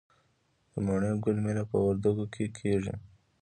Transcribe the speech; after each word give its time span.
د 0.71 0.73
مڼې 0.85 1.11
ګل 1.23 1.37
میله 1.45 1.63
په 1.71 1.77
وردګو 1.85 2.25
کې 2.33 2.45
کیږي. 2.57 2.95